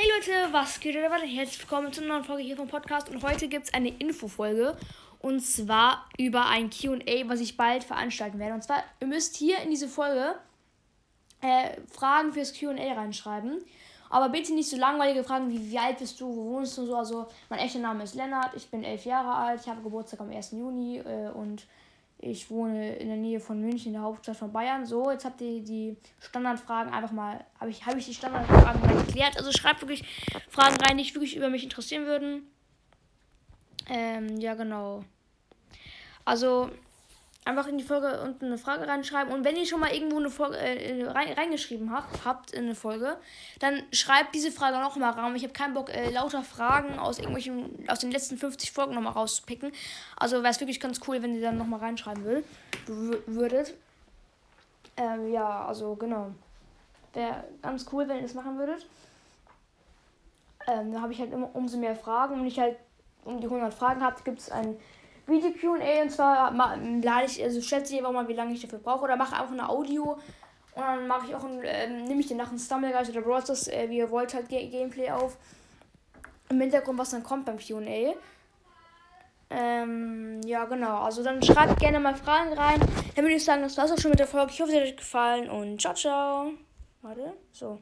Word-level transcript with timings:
Hey 0.00 0.08
Leute, 0.14 0.52
was 0.52 0.78
geht 0.78 0.96
oder 0.96 1.10
was? 1.10 1.22
Herzlich 1.22 1.58
willkommen 1.58 1.92
zu 1.92 2.00
einer 2.00 2.10
neuen 2.10 2.22
Folge 2.22 2.44
hier 2.44 2.56
vom 2.56 2.68
Podcast 2.68 3.08
und 3.08 3.20
heute 3.24 3.48
gibt 3.48 3.64
es 3.64 3.74
eine 3.74 3.88
Infofolge 3.88 4.76
und 5.18 5.40
zwar 5.40 6.08
über 6.16 6.46
ein 6.46 6.70
QA, 6.70 7.28
was 7.28 7.40
ich 7.40 7.56
bald 7.56 7.82
veranstalten 7.82 8.38
werde. 8.38 8.54
Und 8.54 8.62
zwar, 8.62 8.84
ihr 9.00 9.08
müsst 9.08 9.34
hier 9.34 9.58
in 9.58 9.70
diese 9.70 9.88
Folge 9.88 10.36
äh, 11.40 11.80
Fragen 11.90 12.32
fürs 12.32 12.56
QA 12.56 12.74
reinschreiben. 12.74 13.60
Aber 14.08 14.28
bitte 14.28 14.54
nicht 14.54 14.70
so 14.70 14.76
langweilige 14.76 15.24
Fragen 15.24 15.50
wie, 15.50 15.68
wie 15.68 15.78
alt 15.80 15.98
bist 15.98 16.20
du, 16.20 16.28
wo 16.28 16.44
wohnst 16.52 16.78
du 16.78 16.82
und 16.82 16.86
so. 16.86 16.96
Also, 16.96 17.26
mein 17.48 17.58
echter 17.58 17.80
Name 17.80 18.04
ist 18.04 18.14
Lennart, 18.14 18.54
ich 18.54 18.70
bin 18.70 18.84
elf 18.84 19.04
Jahre 19.04 19.34
alt, 19.34 19.62
ich 19.62 19.68
habe 19.68 19.82
Geburtstag 19.82 20.20
am 20.20 20.30
1. 20.30 20.52
Juni 20.52 20.98
äh, 20.98 21.30
und 21.30 21.66
ich 22.20 22.50
wohne 22.50 22.96
in 22.96 23.08
der 23.08 23.16
Nähe 23.16 23.38
von 23.38 23.60
München, 23.60 23.92
der 23.92 24.02
Hauptstadt 24.02 24.36
von 24.36 24.52
Bayern. 24.52 24.84
So, 24.84 25.10
jetzt 25.10 25.24
habt 25.24 25.40
ihr 25.40 25.62
die 25.62 25.96
Standardfragen 26.20 26.92
einfach 26.92 27.12
mal, 27.12 27.44
habe 27.60 27.70
ich, 27.70 27.86
hab 27.86 27.96
ich 27.96 28.06
die 28.06 28.14
Standardfragen 28.14 28.80
mal 28.80 29.04
geklärt. 29.04 29.36
Also 29.36 29.52
schreibt 29.52 29.80
wirklich 29.82 30.04
Fragen 30.48 30.76
rein, 30.76 30.98
die 30.98 31.14
wirklich 31.14 31.36
über 31.36 31.48
mich 31.48 31.62
interessieren 31.62 32.06
würden. 32.06 32.42
Ähm, 33.88 34.38
ja, 34.40 34.54
genau. 34.54 35.04
Also, 36.24 36.70
einfach 37.48 37.66
in 37.66 37.78
die 37.78 37.84
Folge 37.84 38.20
unten 38.20 38.46
eine 38.46 38.58
Frage 38.58 38.86
reinschreiben. 38.86 39.32
Und 39.32 39.42
wenn 39.42 39.56
ihr 39.56 39.66
schon 39.66 39.80
mal 39.80 39.90
irgendwo 39.92 40.18
eine 40.18 40.28
Folge 40.28 40.58
äh, 40.58 41.04
rein, 41.04 41.32
reingeschrieben 41.32 41.90
habt, 41.90 42.24
habt 42.24 42.50
in 42.52 42.64
eine 42.64 42.74
Folge, 42.74 43.16
dann 43.58 43.82
schreibt 43.90 44.34
diese 44.34 44.52
Frage 44.52 44.78
noch 44.78 44.96
mal 44.96 45.10
rein. 45.10 45.34
Ich 45.34 45.44
habe 45.44 45.54
keinen 45.54 45.72
Bock, 45.72 45.88
äh, 45.88 46.10
lauter 46.10 46.42
Fragen 46.42 46.98
aus 46.98 47.18
irgendwelchen, 47.18 47.88
aus 47.88 48.00
den 48.00 48.10
letzten 48.10 48.36
50 48.36 48.70
Folgen 48.70 48.94
noch 48.94 49.00
mal 49.00 49.10
rauszupicken. 49.10 49.72
Also 50.16 50.42
wäre 50.42 50.50
es 50.50 50.60
wirklich 50.60 50.78
ganz 50.78 51.00
cool, 51.08 51.22
wenn 51.22 51.34
ihr 51.34 51.40
dann 51.40 51.56
noch 51.56 51.66
mal 51.66 51.78
reinschreiben 51.78 52.24
will, 52.24 52.44
würdet. 53.26 53.74
Ähm, 54.98 55.32
ja, 55.32 55.64
also 55.64 55.94
genau. 55.94 56.32
Wäre 57.14 57.44
ganz 57.62 57.86
cool, 57.92 58.06
wenn 58.08 58.16
ihr 58.16 58.22
das 58.22 58.34
machen 58.34 58.58
würdet. 58.58 58.86
Ähm, 60.66 60.92
da 60.92 61.00
habe 61.00 61.12
ich 61.12 61.18
halt 61.18 61.32
immer 61.32 61.48
umso 61.54 61.78
mehr 61.78 61.96
Fragen. 61.96 62.40
Und 62.40 62.46
ich 62.46 62.58
halt 62.58 62.76
um 63.24 63.40
die 63.40 63.46
100 63.46 63.72
Fragen 63.72 64.04
habt, 64.04 64.24
gibt 64.24 64.40
es 64.40 64.50
ein 64.50 64.76
Video 65.28 65.50
QA 65.52 66.02
und 66.02 66.10
zwar 66.10 66.52
lade 66.52 67.26
ich, 67.26 67.42
also 67.42 67.60
schätze 67.60 67.92
ich 67.92 67.98
einfach 67.98 68.12
mal, 68.12 68.28
wie 68.28 68.34
lange 68.34 68.54
ich 68.54 68.62
dafür 68.62 68.78
brauche 68.78 69.04
oder 69.04 69.16
mache 69.16 69.36
einfach 69.36 69.52
eine 69.52 69.68
Audio 69.68 70.18
und 70.78 70.82
dann 70.82 71.06
mache 71.08 71.28
ich 71.28 71.34
auch 71.34 71.44
ein, 71.44 71.62
äh, 71.62 71.88
nehme 71.88 72.20
ich 72.20 72.28
den 72.28 72.36
nach 72.36 72.50
einem 72.50 72.58
Stumbleguys 72.58 73.10
oder 73.10 73.22
Brothers, 73.22 73.68
äh, 73.68 73.88
wie 73.88 73.98
ihr 73.98 74.10
wollt, 74.10 74.32
halt 74.32 74.48
Gameplay 74.48 75.10
auf. 75.10 75.36
Im 76.50 76.60
Hintergrund, 76.60 76.98
was 76.98 77.10
dann 77.10 77.22
kommt 77.22 77.46
beim 77.46 77.58
QA. 77.58 78.14
Ähm, 79.50 80.40
ja, 80.44 80.64
genau. 80.66 81.00
Also 81.00 81.22
dann 81.22 81.42
schreibt 81.42 81.80
gerne 81.80 82.00
mal 82.00 82.14
Fragen 82.14 82.52
rein. 82.52 82.80
Dann 83.14 83.24
würde 83.24 83.34
ich 83.34 83.44
sagen, 83.44 83.62
das 83.62 83.76
war's 83.76 83.92
auch 83.92 83.98
schon 83.98 84.10
mit 84.10 84.20
der 84.20 84.26
Folge. 84.26 84.52
Ich 84.52 84.60
hoffe, 84.60 84.72
es 84.72 84.76
hat 84.76 84.84
euch 84.84 84.96
gefallen 84.96 85.50
und 85.50 85.80
ciao, 85.80 85.94
ciao. 85.94 86.52
Warte, 87.02 87.34
so. 87.52 87.78